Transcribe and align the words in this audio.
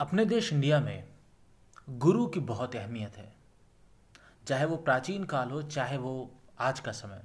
अपने 0.00 0.24
देश 0.24 0.52
इंडिया 0.52 0.80
में 0.80 1.04
गुरु 1.90 2.26
की 2.26 2.40
बहुत 2.40 2.76
अहमियत 2.76 3.16
है। 3.16 3.32
चाहे 4.46 4.64
वो 4.64 4.76
प्राचीन 4.76 5.24
काल 5.24 5.50
हो, 5.50 5.62
चाहे 5.62 5.96
वो 5.96 6.30
आज 6.58 6.80
का 6.80 6.92
समय। 6.92 7.22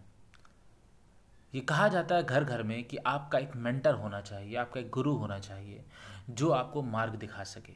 ये 1.54 1.62
कहा 1.62 1.88
जाता 1.88 2.16
है 2.16 2.24
घर 2.24 2.44
घर 2.44 2.64
में 2.64 2.84
कि 2.84 2.98
आपका 2.98 3.40
एक 3.40 3.56
मेंटर 3.56 3.94
होना 3.94 4.22
चाहिए, 4.22 4.56
आपका 4.56 4.80
एक 4.80 4.90
गुरु 4.90 5.14
होना 5.14 5.40
चाहिए, 5.40 5.86
जो 6.30 6.50
आपको 6.50 6.82
मार्ग 6.82 7.16
दिखा 7.16 7.44
सके। 7.44 7.74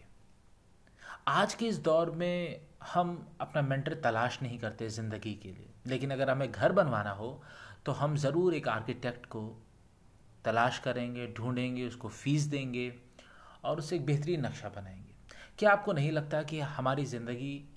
आज 1.27 1.53
के 1.53 1.67
इस 1.67 1.77
दौर 1.77 2.11
में 2.11 2.61
हम 2.93 3.27
अपना 3.41 3.61
मेंटर 3.61 3.93
तलाश 3.93 4.41
नहीं 4.41 4.59
करते 4.59 4.89
ज़िंदगी 4.89 5.33
के 5.33 5.49
लिए। 5.49 5.69
लेकिन 5.87 6.11
अगर 6.11 6.29
हमें 6.29 6.51
घर 6.51 6.71
बनवाना 6.71 7.11
हो 7.11 7.43
तो 7.85 7.91
हम 7.91 8.15
ज़रूर 8.15 8.53
एक 8.53 8.67
आर्किटेक्ट 8.67 9.25
को 9.25 9.61
तलाश 10.45 10.79
करेंगे 10.79 11.27
ढूंढेंगे 11.27 11.87
उसको 11.87 12.09
फ़ीस 12.09 12.43
देंगे 12.43 12.93
और 13.63 13.77
उससे 13.77 13.95
एक 13.95 14.05
बेहतरीन 14.05 14.45
नक्शा 14.45 14.69
बनाएँगे। 14.69 15.13
क्या 15.59 15.71
आपको 15.71 15.93
नहीं 15.93 16.11
लगता 16.11 16.43
कि 16.43 16.59
हमारी 16.59 17.05
ज़िंदगी 17.05 17.69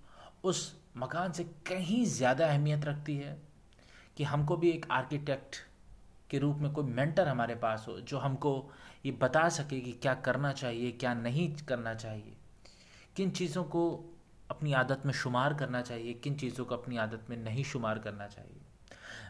उस 0.45 0.81
मकान 0.97 1.33
से 1.33 1.45
कहीं 1.45 2.05
ज़्यादा 2.05 2.47
अहमियत 2.47 2.85
रखती 2.85 3.17
है? 3.17 3.43
कि 4.17 4.25
हमको 4.25 4.57
भी 4.57 4.71
एक 4.71 4.87
आर्किटेक्ट 4.91 5.57
के 6.31 6.39
रूप 6.39 6.57
में 6.57 6.73
कोई 6.73 6.85
मेंटर 6.85 7.29
हमारे 7.29 7.55
पास 7.55 7.85
हो 7.89 8.01
जो 8.01 8.19
हमको 8.19 8.73
ये 9.07 9.13
बता 9.13 9.49
सके 9.49 9.81
कि 9.81 9.93
क्या 9.93 10.15
करना 10.15 10.53
चाहिए 10.53 10.93
क्या 10.93 11.15
नहीं 11.15 11.57
करना 11.57 11.95
चाहिए? 11.95 12.37
किन 13.17 13.31
चीज़ों 13.31 13.65
को 13.65 14.11
अपनी 14.51 14.73
आदत 14.73 15.03
में 15.07 15.13
शुमार 15.13 15.55
करना 15.55 15.83
चाहिए 15.83 16.15
किन 16.15 16.35
चीज़ों 16.35 16.65
को 16.65 16.75
अपनी 16.75 16.97
आदत 16.97 17.31
में 17.31 17.37
नहीं 17.37 17.65
शुमार 17.65 17.99
करना 17.99 18.27
चाहिए? 18.27 18.61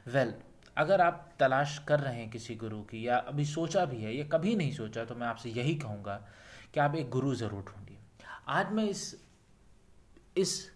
वेल 0.07 0.31
well, 0.31 0.54
अगर 0.77 1.01
आप 1.01 1.29
तलाश 1.39 1.79
कर 1.89 2.01
रहे 2.01 2.17
हैं 2.17 2.31
किसी 2.31 2.55
गुरु 2.55 2.83
की, 2.83 3.07
या 3.09 3.17
अभी 3.19 3.45
सोचा 3.45 3.85
भी 3.85 4.03
है, 4.03 4.15
या 4.17 4.25
कभी 4.29 4.55
नहीं 4.57 4.73
सोचा 4.73 5.05
तो 5.05 5.15
मैं 5.15 5.27
आपसे 5.27 5.51
यही 5.51 5.75
कहूँगा 5.75 6.15
कि 6.75 6.81
आप 6.81 6.95
एक 6.95 7.11
गुरु 7.11 7.35
ज़रूर 7.35 7.63
ढूंढिए। 7.63 7.99
आज 8.49 8.73
मैं 8.73 8.85
इस 8.85 9.15
इस 10.37 10.71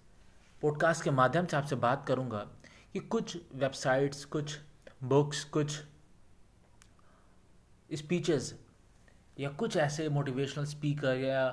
पॉडकास्ट 0.62 1.04
के 1.04 1.10
माध्यम 1.10 1.46
से 1.46 1.56
आपसे 1.56 1.76
बात 1.76 2.04
करूँगा 2.06 2.38
कि 2.92 2.98
कुछ 2.98 3.36
वेबसाइट्स 3.54 4.24
कुछ 4.24 4.58
बुक्स 5.04 5.44
कुछ 5.44 5.80
स्पीचेस 7.90 8.54
या 9.40 9.48
कुछ 9.50 9.76
ऐसे 9.76 10.08
मोटिवेशनल 10.08 10.64
स्पीकर 10.64 11.16
या 11.16 11.48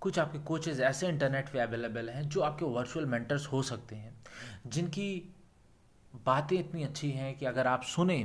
कुछ 0.00 0.18
आपके 0.18 0.38
कोचेज 0.38 0.80
ऐसे 0.80 1.08
इंटरनेट 1.08 1.48
पे 1.48 1.58
अवेलेबल 1.58 2.08
हैं 2.08 2.28
जो 2.28 2.40
आपके 2.40 2.64
वर्चुअल 2.64 3.06
मेंटर्स 3.06 3.46
हो 3.46 3.62
सकते 3.62 3.96
हैं, 3.96 4.12
जिनकी 4.66 5.34
बातें 6.26 6.58
इतनी 6.58 6.84
अच्छी 6.84 7.10
हैं 7.10 7.36
कि 7.38 7.46
अगर 7.46 7.66
आप 7.66 7.82
सुने 7.84 8.18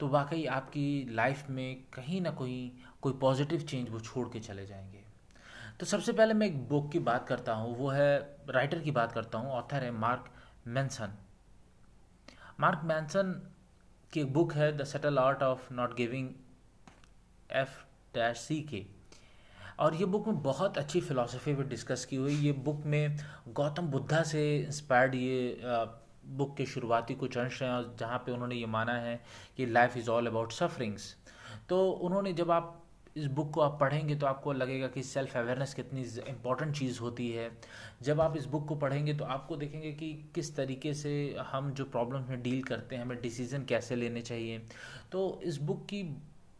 तो 0.00 0.08
वाकई 0.08 0.44
आपकी 0.46 1.14
लाइफ 1.14 1.44
में 1.50 1.76
कहीं 1.94 2.20
ना 2.20 2.30
कहीं 2.30 2.70
कोई 3.02 3.12
पॉजिटिव 3.20 3.60
चेंज 3.60 3.88
वो 3.90 4.00
छोड़ 4.00 4.28
के 4.28 4.40
चले 4.40 4.66
जाएँगे। 4.66 5.04
तो 5.80 5.86
सबसे 5.86 6.12
पहले 6.12 6.34
मैं 6.34 6.46
एक 6.46 6.68
बुक 6.68 6.90
की 6.92 6.98
बात 6.98 7.26
करता 7.28 7.52
हूँ, 7.52 7.76
वो 7.76 7.88
है 7.88 8.18
राइटर 8.48 8.78
की 8.78 8.90
बात 8.90 9.12
करता 9.12 9.38
हूँ 9.38 9.50
ऑथर 9.52 9.84
है 9.84 9.90
मार्क 9.90 10.30
मैंसन 10.66 11.12
मार्क 12.60 12.80
मैंसन 12.84 13.32
की 14.12 14.20
एक 14.20 14.32
बुक 14.32 14.52
है 14.52 14.76
the 14.76 14.84
subtle 14.84 15.18
art 15.18 15.42
of 15.42 15.72
not 15.74 15.96
giving 15.96 16.30
F 17.52 17.82
dash 18.14 18.38
C 18.38 18.60
K 18.62 18.84
और 19.80 19.94
ये 19.94 20.04
बुक 20.04 20.26
में 20.26 20.42
बहुत 20.42 20.78
अच्छी 20.78 21.00
फ़िलासफ़ी 21.00 21.54
पर 21.54 21.66
डिस्कस 21.66 22.04
की 22.04 22.16
हुई। 22.16 22.34
ये 22.36 22.52
बुक 22.52 22.82
में 22.86 23.18
गौतम 23.48 23.86
बुद्धा 23.86 24.22
से 24.22 24.42
इंस्पायर्ड 24.58 25.14
ये 25.14 25.60
बुक 26.28 26.56
के 26.56 26.66
शुरुआती 26.66 27.14
कुछ 27.14 27.38
अंश 27.38 27.62
हैं 27.62 27.70
और 27.70 27.94
जहाँ 28.00 28.18
पे 28.18 28.32
उन्होंने 28.32 28.54
ये 28.54 28.66
माना 28.66 28.92
है 28.92 29.20
कि 29.56 29.66
life 29.66 29.96
is 29.96 30.10
all 30.10 30.26
about 30.26 30.52
sufferings 30.52 31.14
तो 31.68 31.90
उन्होंने 31.90 32.32
जब 32.32 32.50
आप 32.50 32.74
इस 33.16 33.26
बुक 33.26 33.50
को 33.50 33.60
आप 33.60 33.78
पढ़ेंगे 33.80 34.14
तो 34.14 34.26
आपको 34.26 34.52
लगेगा 34.52 34.86
कि 34.86 35.02
सेल्फ 35.02 35.36
अवेयरनेस 35.36 35.74
कितनी 35.74 36.02
इंपॉर्टेंट 36.28 36.74
चीज़ 36.76 37.00
होती 37.00 37.30
है। 37.30 37.50
जब 38.02 38.20
आप 38.20 38.36
इस 38.36 38.44
बुक 38.46 38.66
को 38.68 38.74
पढ़ेंगे 38.74 39.14
तो 39.14 39.24
आपको 39.24 39.56
देखेंगे 39.56 39.92
कि 39.92 40.12
किस 40.34 40.54
तरीके 40.56 40.92
से 40.94 41.12
हम 41.48 41.70
जो 41.72 41.84
प्रॉब्लम 41.84 42.28
में 42.28 42.42
डील 42.42 42.62
करते 42.62 42.96
हैं, 42.96 43.02
हमें 43.02 43.20
डिसीज़न 43.20 43.64
कैसे 43.64 43.96
लेने 43.96 44.20
चाहिए। 44.20 44.58
तो 45.12 45.40
इस 45.44 45.56
बुक 45.58 45.84
की 45.84 46.02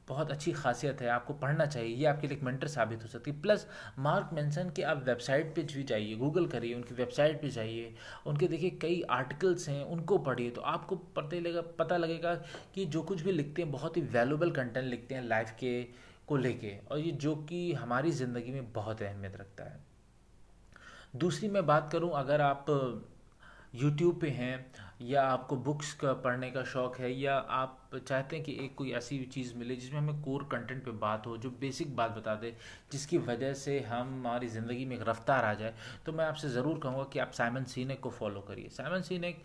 बहुत 0.08 0.30
अच्छी 0.30 0.52
खासियत 0.52 1.00
है, 1.00 1.08
आपको 1.08 1.34
पढ़ना 1.34 1.66
चाहिए, 1.66 1.94
ये 1.96 2.06
आपके 2.06 2.26
लिए 2.26 2.36
एक 2.36 2.42
मेंटर 2.42 2.69
साबित 2.69 3.02
हो 3.02 3.08
सकती 3.08 3.30
है। 3.30 3.41
प्लस 3.42 3.66
मार्क 3.98 4.30
मेंसन 4.32 4.70
के 4.70 4.82
आप 4.84 5.02
वेबसाइट 5.06 5.54
पे 5.54 5.62
भी 5.64 5.82
जाइए 5.84 6.14
गूगल 6.16 6.46
करिए, 6.46 6.74
उनकी 6.74 6.94
वेबसाइट 6.94 7.41
पे 7.42 7.50
जाइए, 7.50 7.94
उनके 8.26 8.48
देखिए 8.48 8.70
कई 8.82 9.02
आर्टिकल्स 9.10 9.68
हैं, 9.68 9.84
उनको 9.84 10.18
पढ़िए 10.20 10.50
तो 10.50 10.60
आपको 10.62 10.97
पता 10.97 11.36
लगेगा 11.36 11.60
पता 11.78 11.97
लगेगा 11.97 12.34
कि 12.74 12.84
जो 12.86 13.02
कुछ 13.02 13.22
भी 13.22 13.32
लिखते 13.32 13.62
हैं, 13.62 13.70
बहुत 13.72 13.97
ही 13.97 14.02
वैल्यूबल 14.02 14.50
कंटेंट 14.50 14.86
लिखते 14.86 15.14
हैं 15.14 15.22
लाइफ 15.24 15.50
के, 15.60 15.82
को 16.28 16.36
लेके, 16.36 16.76
और 16.91 16.98
ये 16.98 17.10
जो 17.12 17.34
कि 17.44 17.72
हमारी 17.72 18.10
ज़िंदगी 18.12 18.52
में 18.52 18.72
बहुत 18.72 19.02
अहमियत 19.02 19.36
रखता 19.36 19.64
है। 19.64 19.86
दूसरी 21.16 21.48
मैं 21.48 21.64
बात 21.66 21.88
करूँ, 21.92 22.10
अगर 22.14 22.41
आप 22.41 22.66
यूट्यूब 23.78 24.19
पे 24.21 24.28
हैं, 24.31 24.72
या 25.03 25.22
आपको 25.25 25.56
बुक्स 25.59 25.93
का 25.94 26.12
पढ़ने 26.15 26.50
का 26.50 26.62
शौक़ 26.65 26.97
है, 26.99 27.11
या 27.12 27.34
आप 27.34 27.91
चाहते 27.99 28.37
हैं 28.37 28.44
कि 28.44 28.53
एक 28.65 28.75
कोई 28.75 28.91
ऐसी 28.93 29.19
चीज़ 29.27 29.55
मिले 29.56 29.77
जिसमें 29.77 29.99
हमें 29.99 30.21
कोर 30.22 30.49
कंटेंट 30.53 30.84
पे 30.84 30.91
बात 31.00 31.27
हो, 31.27 31.37
जो 31.37 31.50
बेसिक 31.61 31.94
बात 31.97 32.11
बता 32.11 32.34
दे, 32.34 32.55
जिसकी 32.93 33.19
वजह 33.21 33.53
से 33.56 33.78
हम 33.81 34.09
हमारी 34.09 34.49
ज़िंदगी 34.49 34.84
में 34.84 34.97
एक 34.97 35.03
रफ्तार 35.09 35.44
आ 35.44 35.53
जाए 35.55 35.75
तो 36.06 36.12
मैं 36.12 36.25
आपसे 36.25 36.49
ज़रूर 36.50 36.78
कहूँगा 36.78 37.05
कि 37.12 37.19
आप 37.19 37.33
साइमन 37.33 37.65
सीनेक 37.66 38.00
को 38.00 38.11
फॉलो 38.11 38.41
करिए। 38.41 38.69
साइमन 38.71 39.03
सीनेक 39.03 39.43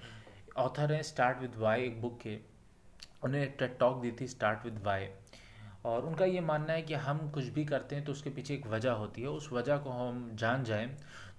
ऑथर 0.57 0.91
हैं 0.93 1.01
स्टार्ट 1.03 1.41
विद 1.41 1.55
वाई 1.57 1.83
एक 1.83 2.01
बुक 2.01 2.19
के 2.21 2.37
उन्हें 3.23 3.41
एक 3.43 3.77
टॉक 3.79 4.01
दी 4.01 4.11
थी 4.11 4.27
स्टार्ट 4.27 4.65
विद 4.65 4.81
वाई 4.85 5.07
और 5.85 6.05
उनका 6.05 6.25
ये 6.25 6.41
मानना 6.41 6.73
है 6.73 6.81
कि 6.81 6.93
हम 6.95 7.29
कुछ 7.31 7.45
भी 7.45 7.65
करते 7.65 7.95
हैं 7.95 8.05
तो 8.05 8.11
उसके 8.11 8.29
पीछे 8.29 8.53
एक 8.53 8.67
वजह 8.67 8.91
होती 8.93 9.21
है। 9.21 9.27
उस 9.29 9.51
वजह 9.53 9.77
को 9.77 9.89
हम 9.91 10.29
जान 10.35 10.63
जाएँ 10.63 10.87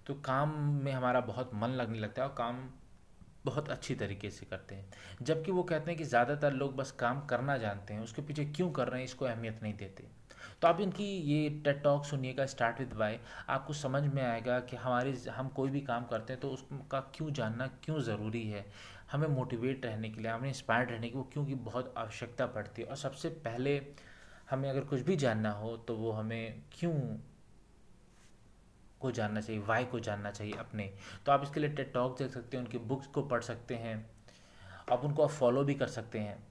तो 0.07 0.15
काम 0.25 0.51
में 0.85 0.93
हमारा 0.93 1.21
बहुत 1.23 1.51
मन 1.55 1.69
लगने 1.73 1.99
लगता 1.99 2.23
है 2.23 2.29
और 2.29 2.35
काम 2.35 2.57
बहुत 3.45 3.69
अच्छी 3.71 3.95
तरीके 3.95 4.31
से 4.31 4.47
करते 4.47 4.75
हैं। 4.75 4.91
जबकि 5.23 5.53
वो 5.53 5.63
कहते 5.63 5.91
हैं 5.91 5.99
कि 5.99 6.05
ज़्यादातर 6.05 6.53
लोग 6.53 6.77
बस 6.77 6.91
काम 6.91 7.25
करना 7.27 7.57
जानते 7.59 7.95
हैं, 7.95 8.01
उसके 8.01 8.23
पीछे 8.23 8.45
क्यों 8.47 8.71
कर 8.71 8.89
रहे 8.89 9.01
हैं, 9.01 9.05
इसको 9.05 9.25
अहमियत 9.25 9.63
नहीं 9.63 9.75
देते। 9.75 10.05
तो 10.63 10.69
आप 10.69 10.81
इनकी 10.81 11.05
ये 11.05 11.49
टेट 11.65 11.83
टॉक 11.83 12.05
सुनिएगा 12.05 12.47
स्टार्ट 12.47 12.79
विद 12.81 12.93
वाई 12.93 13.19
आपको 13.49 13.73
समझ 13.73 14.03
में 14.05 14.23
आएगा 14.23 14.59
कि 14.61 14.77
हमारे 14.77 15.13
हम 15.31 15.49
कोई 15.49 15.71
भी 15.71 15.81
काम 15.83 16.05
करते 16.07 16.33
हैं 16.33 16.41
तो 16.41 16.49
उसका 16.49 17.01
क्यों 17.15 17.33
जानना 17.33 17.67
क्यों 17.85 18.01
ज़रूरी 18.03 18.43
है। 18.49 18.65
हमें 19.13 19.27
मोटिवेट 19.29 19.87
रहने 19.87 20.11
के 20.11 20.21
लिए, 20.21 20.31
हमें 20.31 20.49
इंस्पायर्ड 20.49 20.91
रहने 20.91 21.09
की 21.09 21.19
वो 21.19 21.29
क्योंकि 21.33 21.55
बहुत 21.55 21.93
आवश्यकता 21.99 22.47
पड़ती 22.49 22.83
है। 22.83 22.89
और 22.89 22.97
सबसे 22.97 23.29
पहले 23.45 23.81
हमें 24.51 24.69
अगर 24.71 24.85
कुछ 24.85 25.01
भी 25.01 25.17
जानना 25.17 25.51
हो 25.53 25.77
तो 25.79 25.97
वो 25.97 26.11
हमें 26.13 26.63
क्यों 26.73 26.95
को 29.01 29.11
जानना 29.11 29.41
चाहिए 29.41 29.63
वाई 29.63 29.85
को 29.85 30.01
जानना 30.01 30.31
चाहिए 30.31 30.53
अपने। 30.53 30.91
तो 31.27 31.33
आप 31.33 31.43
इसके 31.43 31.61
लिए 31.61 31.71
टेट 31.71 31.93
टॉक 31.95 32.19
देख 32.19 32.31
सकते 32.31 32.57
हैं, 32.57 32.65
उनकी 32.65 32.79
बुक्स 32.79 33.07
को 33.07 33.23
पढ़ 33.23 33.43
सकते 33.43 33.75
हैं। 33.75 33.95
आप 34.93 35.05
उनको 35.05 35.23
आप 35.23 35.31
फॉलो 35.31 35.65
भी 35.65 35.75
कर 35.75 35.87
सकते 35.87 36.19
हैं। 36.19 36.43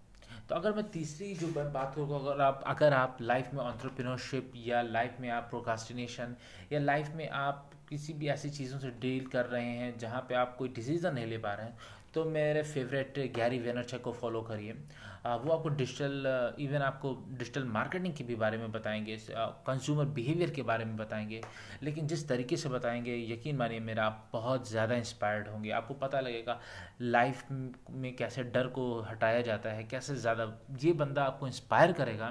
तो 0.49 0.55
अगर 0.55 0.73
मैं 0.73 0.89
तीसरी 0.91 1.33
जो 1.33 1.47
बात 1.47 1.93
करूँगा 1.95 2.15
अगर 2.15 2.41
आप 2.41 2.63
अगर 2.67 2.93
आप 2.93 3.17
लाइफ 3.21 3.53
में 3.53 3.59
ऑन्टरप्रिनरशिप 3.61 4.51
या 4.57 4.81
लाइफ 4.81 5.17
में 5.19 5.29
आप 5.29 5.43
प्रोकास्टिनेशन 5.43 6.35
या 6.71 6.79
लाइफ 6.79 7.11
में 7.15 7.29
आप 7.29 7.69
किसी 7.89 8.13
भी 8.13 8.27
ऐसी 8.27 8.49
चीज़ों 8.49 8.79
से 8.79 8.89
डील 8.91 9.25
कर 9.27 9.45
रहे 9.45 9.65
हैं, 9.65 9.97
जहाँ 9.99 10.21
पे 10.29 10.35
आप 10.35 10.55
कोई 10.57 10.69
डिसीज़न 10.69 11.13
नहीं 11.13 11.25
ले 11.25 11.37
पा 11.37 11.53
रहे 11.53 11.65
हैं 11.65 11.77
तो 12.13 12.23
मेरे 12.25 12.61
फेवरेट 12.63 13.17
गैरी 13.35 13.59
वेनरचक 13.59 14.01
को 14.01 14.11
फॉलो 14.13 14.41
करिए। 14.41 14.71
वो 14.71 15.51
आपको 15.51 15.69
डिजिटल 15.69 16.55
इवन 16.59 16.81
आपको 16.81 17.13
डिजिटल 17.29 17.63
मार्केटिंग 17.65 18.13
के 18.13 18.23
भी 18.23 18.35
बारे 18.35 18.57
में 18.57 18.71
बताएँगे 18.71 19.17
कंज्यूमर 19.29 20.05
बिहेवियर 20.15 20.49
के 20.49 20.61
बारे 20.61 20.85
में 20.85 20.95
बताएँगे। 20.97 21.41
लेकिन 21.83 22.07
जिस 22.07 22.27
तरीके 22.27 22.57
से 22.57 22.69
बताएँगे 22.69 23.15
यकीन 23.31 23.55
मानिए 23.57 23.79
मेरा 23.79 24.05
आप 24.05 24.29
बहुत 24.33 24.69
ज़्यादा 24.69 24.95
इंस्पायर्ड 24.95 25.47
होंगे। 25.47 25.71
आपको 25.71 25.93
पता 25.95 26.19
लगेगा 26.19 26.59
लाइफ 27.01 27.51
में 27.51 28.15
कैसे 28.15 28.43
डर 28.45 28.67
को 28.69 28.85
हटाया 29.01 29.41
जाता 29.41 29.69
है 29.69 29.83
कैसे 29.85 30.15
ज़्यादा 30.17 30.51
ये 30.81 30.93
बंदा 30.93 31.23
आपको 31.23 31.47
इंस्पायर 31.47 31.91
करेगा 31.93 32.29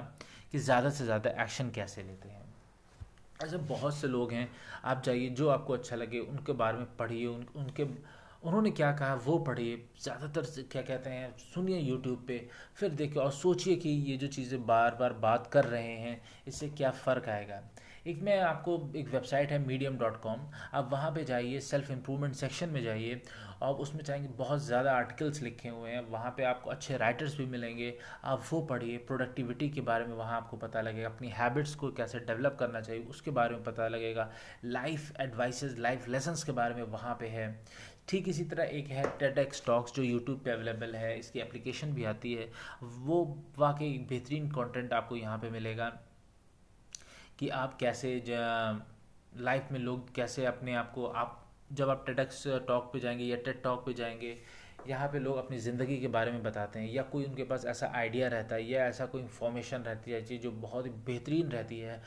कि 0.51 0.59
ज़्यादा 0.59 0.89
से 0.89 1.05
ज़्यादा 1.05 1.29
एक्शन 1.43 1.69
कैसे 1.71 2.03
लेते 2.03 2.29
हैं। 2.29 2.41
ऐसे 3.43 3.57
बहुत 3.69 3.95
से 3.95 4.07
लोग 4.07 4.31
हैं 4.31 4.49
आप 4.85 5.03
जाइए 5.03 5.29
जो 5.29 5.47
आपको 5.49 5.73
अच्छा 5.73 5.95
लगे 5.95 6.19
उनके 6.21 6.53
बारे 6.53 6.77
में 6.77 6.95
पढ़िए 6.97 7.25
उन, 7.27 7.45
उनके 7.55 7.83
उन्होंने 8.43 8.71
क्या 8.71 8.91
कहा? 8.91 9.13
वो 9.15 9.37
पढ़िए 9.39 9.75
ज़्यादातर 10.01 10.63
क्या 10.71 10.81
कहते 10.81 11.09
हैं, 11.09 11.31
सुनिए 11.37 11.79
यूट्यूब 11.79 12.23
पे, 12.27 12.37
फिर 12.75 12.89
देखिए 12.91 13.21
और 13.23 13.31
सोचिए 13.31 13.75
कि 13.75 13.89
ये 13.89 14.17
जो 14.17 14.27
चीज़ें 14.27 14.65
बार 14.65 14.95
बार 14.95 15.13
बात 15.21 15.47
कर 15.47 15.65
रहे 15.65 15.93
हैं, 15.97 16.21
इससे 16.47 16.69
क्या 16.69 16.91
फ़र्क 16.91 17.29
आएगा? 17.29 17.61
एक 18.05 18.21
मैं 18.23 18.39
आपको 18.39 18.71
एक 18.95 19.09
वेबसाइट 19.09 19.51
है 19.51 19.57
मीडियम 19.59 19.97
डॉट 19.97 20.19
कॉम 20.21 20.39
आप 20.73 20.89
वहाँ 20.91 21.11
पे 21.11 21.23
जाइए 21.23 21.59
सेल्फ 21.59 21.91
इम्प्रूवमेंट 21.91 22.33
सेक्शन 22.35 22.69
में 22.69 22.81
जाइए, 22.83 23.21
और 23.61 23.75
उसमें 23.75 24.03
चाहेंगे 24.03 24.29
बहुत 24.37 24.61
ज़्यादा 24.61 24.93
आर्टिकल्स 24.93 25.41
लिखे 25.41 25.69
हुए 25.69 25.89
हैं। 25.89 26.01
वहाँ 26.09 26.33
पे 26.37 26.43
आपको 26.43 26.69
अच्छे 26.69 26.97
राइटर्स 26.97 27.37
भी 27.37 27.45
मिलेंगे। 27.45 27.93
आप 28.23 28.43
वो 28.51 28.61
पढ़िए 28.61 28.97
प्रोडक्टिविटी 29.07 29.69
के 29.69 29.81
बारे 29.81 30.05
में 30.05 30.13
वहाँ 30.15 30.35
आपको 30.37 30.57
पता 30.57 30.81
लगेगा। 30.81 31.09
अपनी 31.09 31.29
हैबिट्स 31.29 31.75
को 31.75 31.91
कैसे 31.91 32.19
डेवलप 32.21 32.57
करना 32.59 32.81
चाहिए, 32.81 33.03
उसके 33.03 33.31
बारे 33.31 33.55
में 33.55 33.63
पता 33.63 33.87
लगेगा। 33.87 34.29
लाइफ 34.65 35.11
एडवाइसेस 35.21 35.77
लाइफ 35.79 36.07
लेसन्स 36.09 36.43
के 36.43 36.51
बारे 36.51 36.75
में 36.75 36.83
वहाँ 36.83 37.17
पे 37.19 37.27
है। 37.29 37.49
ठीक 38.09 38.27
इसी 38.29 38.43
तरह 38.45 38.77
एक 38.77 38.87
है 38.87 39.09
टेड 39.19 39.51
स्टॉक्स 39.53 39.95
जो 39.95 40.03
यूट्यूब 40.03 40.41
पे 40.45 40.51
अवेलेबल 40.51 40.95
है। 40.95 41.17
इसकी 41.19 41.39
एप्लीकेशन 41.39 41.93
भी 41.93 42.03
आती 42.05 42.33
है। 42.33 42.51
वो 42.83 43.25
वाकई 43.57 43.97
बेहतरीन 44.09 44.51
कंटेंट 44.51 44.93
आपको 44.93 45.15
यहाँ 45.15 45.37
पे 45.37 45.49
मिलेगा। 45.49 45.91
कि 47.43 47.49
आप 47.49 47.75
कैसे 47.79 48.09
लाइफ 49.33 49.71
में 49.71 49.79
लोग 49.79 50.13
कैसे 50.15 50.45
अपने 50.45 50.73
आप 50.73 50.91
को, 50.91 51.05
आप 51.05 51.39
जब 51.73 51.89
आप 51.89 52.03
टेडक्स 52.05 52.43
टॉक 52.67 52.89
पे 52.93 52.99
जाएँगे 52.99 53.23
या 53.23 53.37
टेड 53.37 53.61
टॉक 53.63 53.85
पे 53.85 53.93
जाएँगे, 53.93 54.37
यहाँ 54.87 55.07
पे 55.07 55.19
लोग 55.19 55.37
अपनी 55.37 55.57
ज़िंदगी 55.57 55.97
के 55.97 56.07
बारे 56.07 56.31
में 56.31 56.43
बताते 56.43 56.79
हैं, 56.79 56.91
या 56.91 57.03
कोई 57.03 57.25
उनके 57.25 57.43
पास 57.43 57.65
ऐसा 57.65 57.91
आइडिया 57.95 58.27
रहता 58.27 58.55
है, 58.55 58.69
या 58.69 58.85
ऐसा 58.85 59.05
कोई 59.05 59.21
इन्फॉर्मेशन 59.21 59.81
रहती 59.81 60.11
है, 60.11 60.21
चीज़ 60.25 60.41
जो 60.41 60.51
बहुत 60.51 60.85
ही 60.85 60.91
बेहतरीन 61.05 61.49
रहती 61.49 61.79
है, 61.79 62.01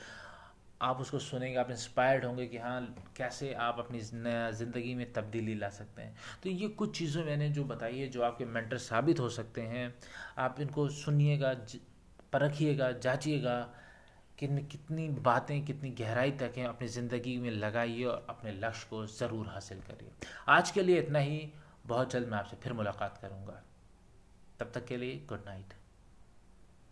आप 0.83 1.01
उसको 1.01 1.19
सुनेंगे, 1.19 1.57
आप 1.59 1.71
इंस्पायर्ड 1.71 2.25
होंगे 2.25 2.47
कि 2.47 2.59
हाँ 2.59 2.81
कैसे 3.17 3.53
आप 3.61 3.79
अपनी 3.79 4.01
ज़िंदगी 4.01 4.95
में 4.95 5.13
तब्दीली 5.13 5.55
ला 5.55 5.69
सकते 5.71 6.03
हैं। 6.03 6.17
तो 6.43 6.51
ये 6.51 6.69
कुछ 6.69 6.99
चीज़ें 6.99 7.25
मैंने 7.25 7.49
जो 7.51 7.65
बताई 7.65 7.99
है, 7.99 8.09
जो 8.09 8.23
आपके 8.23 8.45
मेंटर 8.45 8.79
साबित 8.79 9.21
हो 9.21 9.29
सकते 9.31 9.61
हैं, 9.63 9.95
आप 10.39 10.61
इनको 10.61 10.89
सुनिएगा 10.89 11.55
परखिएगा, 12.33 12.93
जांचिएगा 12.93 13.67
कि 14.39 14.47
कितनी 14.47 15.09
बातें, 15.09 15.65
कितनी 15.65 15.91
गहराई 15.91 16.31
तक 16.33 16.53
हैं 16.57 16.67
अपनी 16.67 16.89
ज़िंदगी 16.89 17.37
में 17.39 17.51
लगाइए 17.51 18.05
और 18.05 18.27
अपने 18.31 18.53
लक्ष्य 18.53 18.87
को 18.91 19.07
ज़रूर 19.07 19.47
हासिल 19.47 19.81
करिए। 19.81 20.11
आज 20.49 20.71
के 20.71 20.83
लिए 20.83 20.99
इतना 20.99 21.19
ही। 21.19 21.49
बहुत 21.87 22.13
जल्द 22.13 22.29
मैं 22.29 22.39
आपसे 22.39 22.57
फिर 22.57 22.73
मुलाकात 22.73 23.19
करूँगा। 23.23 23.63
तब 24.61 24.71
तक 24.75 24.85
के 24.85 24.97
लिए 24.97 25.17
गुड 25.29 25.43
नाइट 25.47 25.75